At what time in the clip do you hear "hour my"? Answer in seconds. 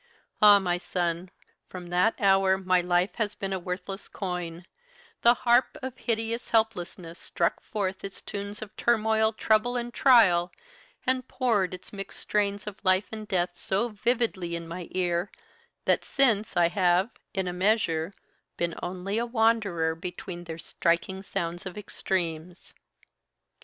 2.19-2.81